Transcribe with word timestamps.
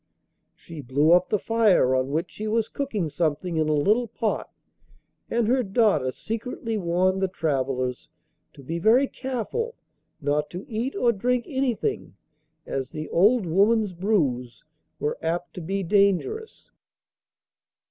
She 0.55 0.81
blew 0.81 1.11
up 1.11 1.29
the 1.29 1.37
fire 1.37 1.93
on 1.93 2.09
which 2.09 2.31
she 2.31 2.47
was 2.47 2.69
cooking 2.69 3.07
something 3.07 3.57
in 3.57 3.69
a 3.69 3.73
little 3.73 4.07
pot, 4.07 4.51
and 5.29 5.47
her 5.47 5.61
daughter 5.61 6.11
secretly 6.11 6.75
warned 6.75 7.21
the 7.21 7.27
travellers 7.27 8.09
to 8.53 8.63
be 8.63 8.79
very 8.79 9.05
careful 9.07 9.75
not 10.19 10.49
to 10.49 10.65
eat 10.67 10.95
or 10.95 11.11
drink 11.11 11.45
anything, 11.47 12.15
as 12.65 12.89
the 12.89 13.09
old 13.09 13.45
woman's 13.45 13.93
brews 13.93 14.63
were 14.99 15.19
apt 15.21 15.53
to 15.53 15.61
be 15.61 15.83
dangerous. 15.83 16.71